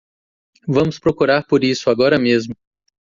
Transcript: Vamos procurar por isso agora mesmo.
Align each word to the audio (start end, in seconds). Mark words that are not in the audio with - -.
Vamos 0.67 0.97
procurar 0.97 1.45
por 1.45 1.63
isso 1.63 1.91
agora 1.91 2.17
mesmo. 2.17 2.55